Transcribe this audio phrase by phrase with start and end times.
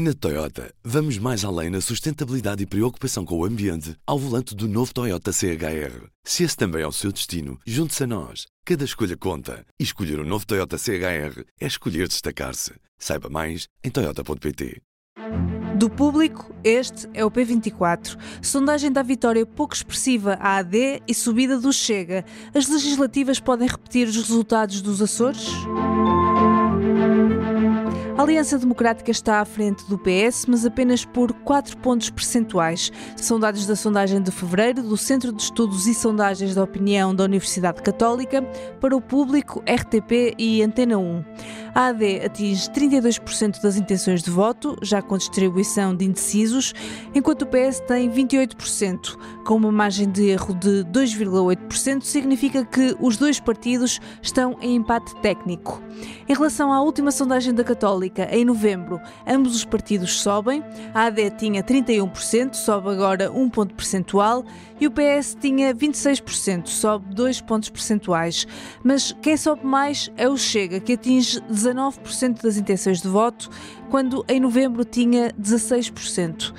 [0.00, 4.68] Na Toyota, vamos mais além na sustentabilidade e preocupação com o ambiente ao volante do
[4.68, 6.06] novo Toyota CHR.
[6.22, 8.46] Se esse também é o seu destino, junte-se a nós.
[8.64, 9.66] Cada escolha conta.
[9.76, 12.74] E escolher o um novo Toyota CHR é escolher destacar-se.
[12.96, 14.80] Saiba mais em Toyota.pt.
[15.74, 18.16] Do público, este é o P24.
[18.40, 22.24] Sondagem da vitória pouco expressiva à AD e subida do Chega.
[22.54, 25.48] As legislativas podem repetir os resultados dos Açores?
[28.18, 32.90] A Aliança Democrática está à frente do PS, mas apenas por 4 pontos percentuais.
[33.16, 37.22] São dados da sondagem de fevereiro do Centro de Estudos e Sondagens da Opinião da
[37.22, 38.42] Universidade Católica
[38.80, 41.24] para o público, RTP e Antena 1.
[41.76, 46.74] A AD atinge 32% das intenções de voto, já com distribuição de indecisos,
[47.14, 49.16] enquanto o PS tem 28%.
[49.46, 55.14] Com uma margem de erro de 2,8%, significa que os dois partidos estão em empate
[55.20, 55.80] técnico.
[56.28, 60.62] Em relação à última sondagem da Católica, em novembro, ambos os partidos sobem.
[60.94, 64.44] A AD tinha 31%, sobe agora 1 ponto percentual,
[64.80, 68.46] e o PS tinha 26%, sobe 2 pontos percentuais.
[68.84, 73.50] Mas quem sobe mais é o Chega, que atinge 19% das intenções de voto,
[73.90, 76.52] quando em novembro tinha 16%.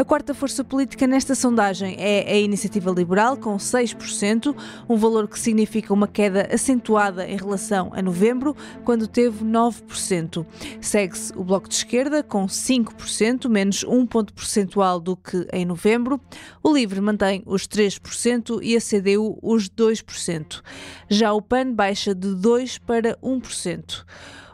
[0.00, 4.56] A quarta força política nesta sondagem é a Iniciativa Liberal, com 6%,
[4.88, 10.46] um valor que significa uma queda acentuada em relação a novembro, quando teve 9%.
[10.80, 16.18] Segue-se o Bloco de Esquerda, com 5%, menos um ponto percentual do que em novembro.
[16.62, 20.62] O Livre mantém os 3% e a CDU os 2%.
[21.10, 24.06] Já o PAN baixa de 2% para 1%.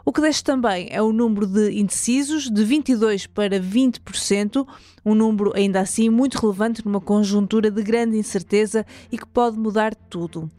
[0.07, 4.65] O que desce também é o número de indecisos, de 22% para 20%,
[5.07, 9.93] um número ainda assim muito relevante numa conjuntura de grande incerteza e que pode mudar
[9.93, 10.49] tudo.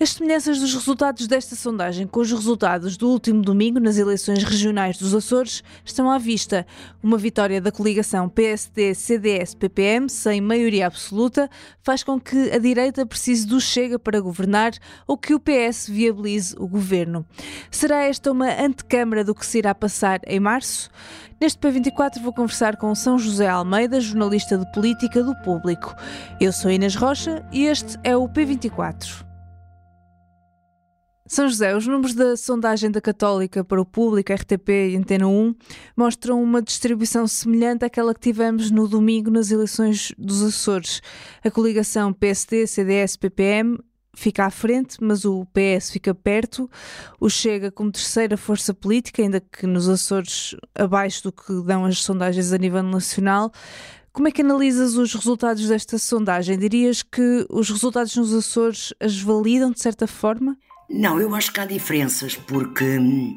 [0.00, 4.98] As semelhanças dos resultados desta sondagem com os resultados do último domingo nas eleições regionais
[4.98, 6.64] dos Açores estão à vista.
[7.02, 11.50] Uma vitória da coligação PSD-CDS-PPM, sem maioria absoluta,
[11.82, 14.72] faz com que a direita precise do Chega para governar
[15.06, 17.26] ou que o PS viabilize o governo.
[17.68, 18.48] Será esta uma
[18.92, 20.90] antecâmara do que se irá passar em março?
[21.40, 25.94] Neste P24 vou conversar com São José Almeida, jornalista de política do Público.
[26.38, 29.24] Eu sou Inês Rocha e este é o P24.
[31.26, 35.54] São José, os números da sondagem da Católica para o Público, RTP e Antena 1
[35.96, 41.00] mostram uma distribuição semelhante àquela que tivemos no domingo nas eleições dos Açores.
[41.42, 43.78] A coligação PSD, CDS, PPM
[44.14, 46.70] fica à frente, mas o PS fica perto.
[47.18, 52.02] O Chega como terceira força política, ainda que nos Açores abaixo do que dão as
[52.02, 53.52] sondagens a nível nacional.
[54.12, 56.58] Como é que analisas os resultados desta sondagem?
[56.58, 60.56] Dirias que os resultados nos Açores as validam de certa forma?
[60.90, 63.34] Não, eu acho que há diferenças, porque hum,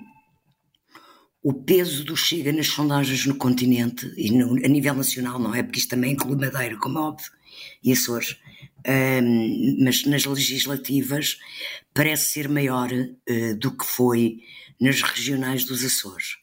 [1.41, 5.64] o peso do Chega nas sondagens no continente e no, a nível nacional, não é?
[5.64, 7.31] Porque isto também inclui Madeira, como é óbvio,
[7.81, 8.35] e Açores
[8.85, 11.40] um, mas nas legislativas
[11.94, 14.40] parece ser maior uh, do que foi
[14.79, 16.38] nas regionais dos Açores.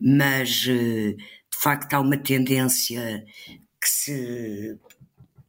[0.00, 3.24] Mas, uh, de facto, há uma tendência
[3.80, 4.78] que se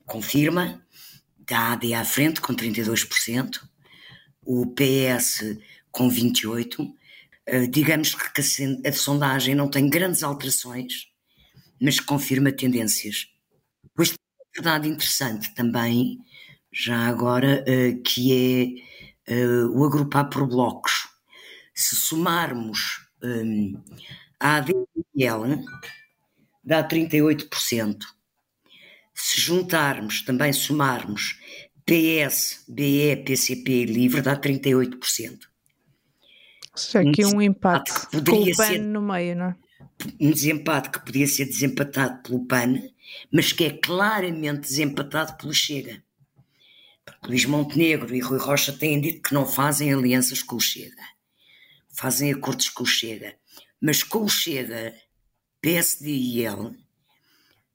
[0.06, 0.86] confirma,
[1.40, 3.62] da AD à frente com 32%,
[4.46, 5.58] o PS
[5.92, 8.42] com 28%, uh, digamos que
[8.86, 11.08] a sondagem não tem grandes alterações,
[11.80, 13.30] mas confirma tendências.
[14.58, 16.18] Verdade interessante também,
[16.72, 18.84] já agora, uh, que
[19.28, 21.08] é uh, o agrupar por blocos.
[21.76, 23.80] Se somarmos um,
[24.40, 25.64] a ADL,
[26.64, 28.00] dá 38%.
[29.14, 31.40] Se juntarmos, também somarmos
[31.86, 35.40] PS, BE, PCP e LIVRE, dá 38%.
[36.74, 39.56] Ou seja, aqui um, um empate com o PAN ser, no meio, não é?
[40.20, 42.82] Um desempate que podia ser desempatado pelo PAN,
[43.32, 46.04] mas que é claramente desempatado pelo Chega.
[47.06, 51.02] Porque Luís Montenegro e Rui Rocha têm dito que não fazem alianças com o Chega,
[51.90, 53.36] fazem acordos com o Chega,
[53.82, 54.94] mas com o Chega,
[55.62, 56.76] PSD e ele,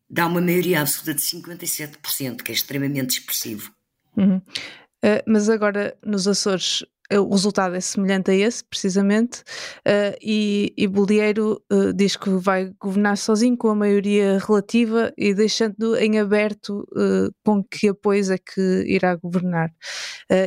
[0.09, 3.75] dá uma maioria absoluta de 57%, que é extremamente expressivo.
[4.17, 4.37] Uhum.
[4.37, 6.85] Uh, mas agora nos Açores
[7.19, 12.73] o resultado é semelhante a esse, precisamente, uh, e, e Bolieiro uh, diz que vai
[12.81, 18.39] governar sozinho com a maioria relativa e deixando em aberto uh, com que apoios é
[18.39, 19.71] que irá governar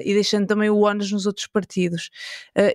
[0.04, 2.10] e deixando também o ONU nos outros partidos.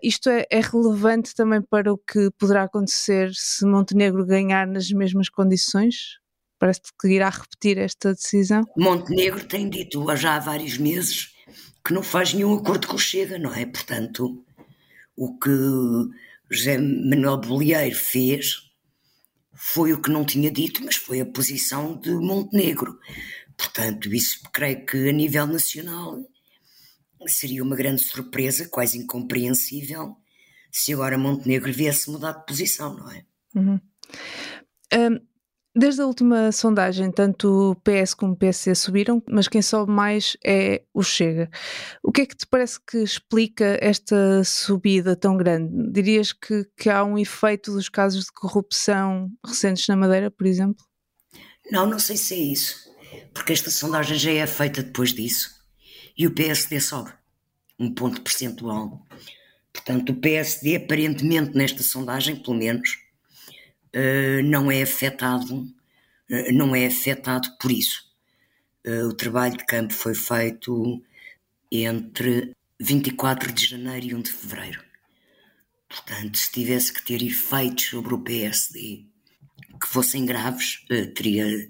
[0.03, 5.29] isto é, é, relevante também para o que poderá acontecer se Montenegro ganhar nas mesmas
[5.29, 6.19] condições?
[6.59, 8.63] Parece que irá repetir esta decisão.
[8.77, 11.33] Montenegro tem dito já há vários meses
[11.91, 13.67] que não faz nenhum acordo com o Chega, não é?
[13.67, 14.45] Portanto,
[15.17, 15.51] o que
[16.49, 18.71] José Manuel Bolieiro fez
[19.53, 22.97] foi o que não tinha dito, mas foi a posição de Montenegro.
[23.57, 26.25] Portanto, isso creio que a nível nacional
[27.27, 30.17] seria uma grande surpresa, quase incompreensível,
[30.71, 33.25] se agora Montenegro viesse mudar de posição, não é?
[33.53, 33.81] Uhum.
[34.95, 35.21] Um,
[35.75, 40.37] desde a última sondagem, tanto o PS como o PSD subiram, mas quem sobe mais
[40.45, 41.49] é o Chega.
[42.03, 45.71] O que é que te parece que explica esta subida tão grande?
[45.93, 50.85] Dirias que, que há um efeito dos casos de corrupção recentes na Madeira, por exemplo?
[51.71, 52.91] Não, não sei se é isso,
[53.33, 55.61] porque esta sondagem já é feita depois disso
[56.19, 57.13] e o PSD sobe
[57.79, 59.07] um ponto percentual.
[59.73, 62.99] Portanto, o PSD, aparentemente, nesta sondagem, pelo menos,
[63.95, 68.05] uh, não é afetado, uh, não é afetado por isso.
[68.87, 71.03] Uh, o trabalho de campo foi feito
[71.71, 74.83] entre 24 de janeiro e 1 de fevereiro.
[75.89, 79.05] Portanto, se tivesse que ter efeitos sobre o PSD
[79.81, 80.85] que fossem graves,
[81.15, 81.69] teria,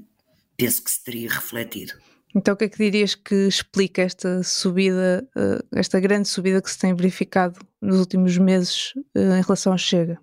[0.57, 1.95] penso que se teria refletido.
[2.35, 5.29] Então, o que é que dirias que explica esta subida,
[5.73, 10.21] esta grande subida que se tem verificado nos últimos meses em relação ao Chega?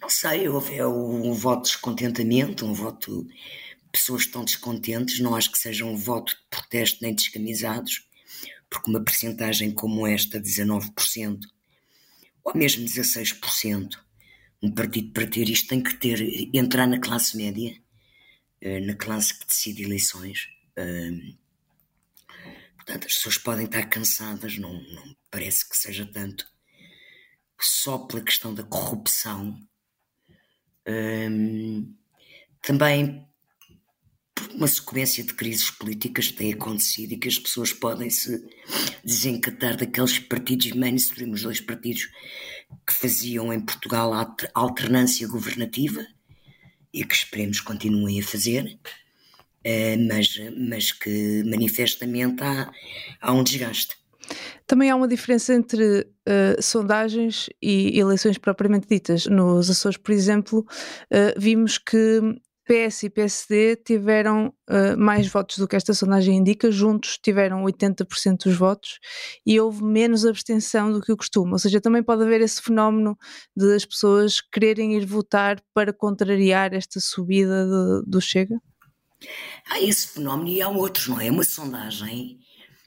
[0.00, 3.26] Não sei, houve é um voto de descontentamento, um voto.
[3.92, 8.08] Pessoas estão descontentes, não acho que seja um voto de protesto nem descamisados,
[8.68, 11.40] porque uma percentagem como esta, 19%,
[12.44, 13.98] ou mesmo 16%,
[14.62, 16.20] um partido para ter isto tem que ter,
[16.54, 17.76] entrar na classe média,
[18.60, 20.48] eh, na classe que decide eleições.
[22.76, 26.46] Portanto, as pessoas podem estar cansadas, não, não parece que seja tanto
[27.60, 29.60] só pela questão da corrupção
[30.86, 31.94] um,
[32.62, 33.26] também
[34.54, 38.42] uma sequência de crises políticas que tem acontecido e que as pessoas podem se
[39.04, 42.08] desencatar daqueles partidos mainstream, os dois partidos
[42.86, 46.06] que faziam em Portugal a alternância governativa
[46.92, 48.78] e que esperemos continuem a fazer,
[49.64, 50.28] uh, mas,
[50.68, 52.72] mas que manifestamente há,
[53.20, 53.99] há um desgaste.
[54.70, 59.26] Também há uma diferença entre uh, sondagens e eleições propriamente ditas.
[59.26, 62.20] Nos Açores, por exemplo, uh, vimos que
[62.68, 68.44] PS e PSD tiveram uh, mais votos do que esta sondagem indica, juntos tiveram 80%
[68.44, 69.00] dos votos
[69.44, 71.50] e houve menos abstenção do que o costume.
[71.50, 73.18] Ou seja, também pode haver esse fenómeno
[73.56, 78.56] de as pessoas quererem ir votar para contrariar esta subida de, do Chega?
[79.68, 81.28] Há esse fenómeno e há outros, não é?
[81.28, 82.38] Uma sondagem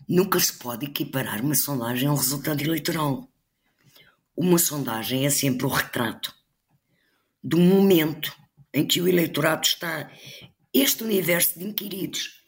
[0.08, 3.30] Nunca se pode equiparar uma sondagem a um resultado eleitoral.
[4.36, 6.34] Uma sondagem é sempre o retrato
[7.54, 8.34] um momento
[8.74, 10.10] em que o eleitorado está.
[10.74, 12.42] Este universo de inquiridos.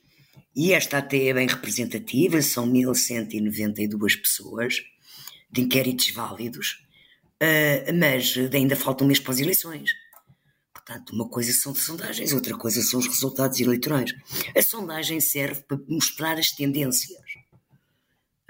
[0.56, 4.82] E esta até é bem representativa, são 1192 pessoas
[5.52, 6.86] de inquéritos válidos,
[7.42, 9.92] uh, mas ainda falta um mês para as eleições.
[10.74, 14.14] Portanto, uma coisa são sondagens, outra coisa são os resultados eleitorais.
[14.56, 17.18] A sondagem serve para mostrar as tendências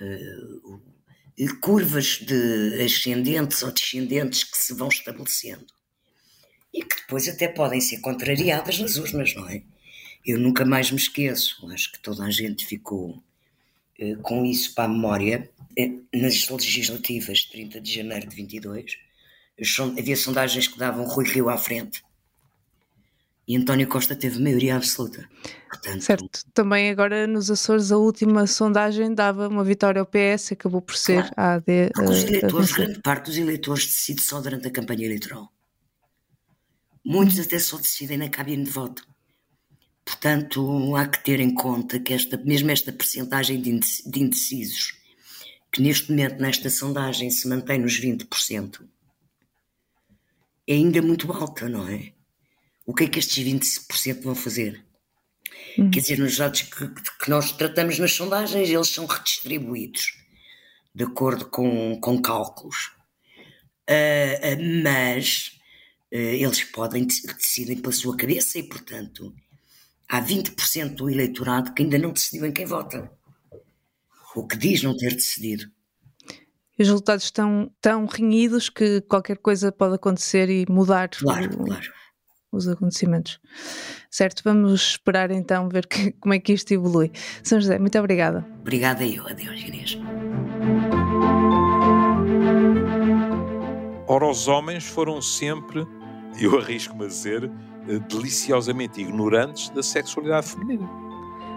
[0.01, 5.65] uh, curvas de ascendentes ou descendentes que se vão estabelecendo.
[6.73, 9.63] E que depois até podem ser contrariadas nas urnas, não é?
[10.25, 13.23] Eu nunca mais me esqueço, acho que toda a gente ficou
[13.99, 18.97] uh, com isso para a memória, uh, nas legislativas de 30 de janeiro de 22,
[19.97, 22.04] havia sondagens que davam Rui Rio à frente
[23.47, 25.29] e António Costa teve maioria absoluta.
[25.69, 30.81] Portanto, certo, também agora nos Açores a última sondagem dava uma vitória ao PS, acabou
[30.81, 31.91] por ser claro, a AD.
[31.93, 35.51] Porque os eleitores, grande parte dos eleitores decide só durante a campanha eleitoral.
[37.05, 39.07] Muitos até só decidem na cabine de voto.
[40.03, 44.93] Portanto, há que ter em conta que esta, mesmo esta percentagem de indecisos,
[45.71, 48.87] que neste momento nesta sondagem se mantém nos 20%,
[50.67, 52.14] é ainda muito alta, não é?
[52.85, 54.85] O que é que estes 20% vão fazer?
[55.77, 55.89] Hum.
[55.89, 60.23] Quer dizer, nos dados que, que, nós tratamos nas sondagens, eles são redistribuídos
[60.93, 62.93] de acordo com, com cálculos.
[63.89, 65.59] Uh, uh, mas
[66.13, 69.33] uh, eles podem decidem pela sua cabeça e, portanto,
[70.07, 73.11] há 20% do eleitorado que ainda não decidiu em quem vota.
[74.35, 75.65] O que diz não ter decidido.
[76.77, 81.09] Os resultados estão tão renhidos que qualquer coisa pode acontecer e mudar.
[81.09, 82.04] Claro, claro
[82.55, 83.39] os acontecimentos.
[84.09, 87.11] Certo, vamos esperar então ver que, como é que isto evolui.
[87.43, 88.45] São José, muito obrigada.
[88.61, 89.97] Obrigada eu, adeus Inês.
[94.07, 95.85] Ora, os homens foram sempre,
[96.39, 97.51] eu arrisco-me a dizer,
[98.09, 101.04] deliciosamente ignorantes da sexualidade feminina.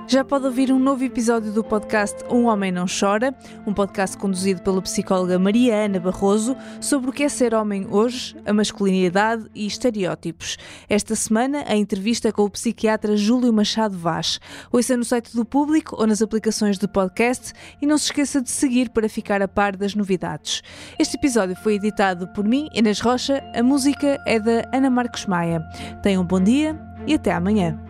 [0.09, 3.35] Já pode ouvir um novo episódio do podcast Um Homem Não Chora,
[3.67, 8.35] um podcast conduzido pela psicóloga Maria Ana Barroso sobre o que é ser homem hoje,
[8.47, 10.57] a masculinidade e estereótipos.
[10.88, 14.41] Esta semana, a entrevista com o psiquiatra Júlio Machado Vaz.
[14.73, 18.49] Ouça no site do Público ou nas aplicações de podcast e não se esqueça de
[18.49, 20.62] seguir para ficar a par das novidades.
[20.99, 23.45] Este episódio foi editado por mim, Inês Rocha.
[23.55, 25.61] A música é da Ana Marcos Maia.
[26.03, 27.88] Tenham um bom dia e até amanhã.